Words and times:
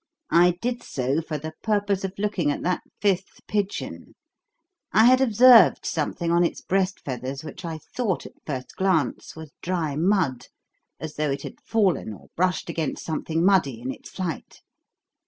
I 0.31 0.57
did 0.63 0.81
so 0.81 1.21
for 1.21 1.37
the 1.37 1.53
purpose 1.61 2.03
of 2.03 2.15
looking 2.17 2.49
at 2.49 2.63
that 2.63 2.81
fifth 2.99 3.41
pigeon. 3.47 4.15
I 4.91 5.05
had 5.05 5.21
observed 5.21 5.85
something 5.85 6.31
on 6.31 6.43
its 6.43 6.59
breast 6.59 7.01
feathers 7.01 7.43
which 7.43 7.63
I 7.63 7.77
thought, 7.77 8.25
at 8.25 8.33
first 8.43 8.75
glance, 8.77 9.35
was 9.35 9.51
dry 9.61 9.95
mud, 9.95 10.47
as 10.99 11.17
though 11.17 11.29
it 11.29 11.43
had 11.43 11.61
fallen 11.63 12.13
or 12.13 12.29
brushed 12.35 12.67
against 12.67 13.05
something 13.05 13.45
muddy 13.45 13.79
in 13.79 13.91
its 13.91 14.09
flight. 14.09 14.63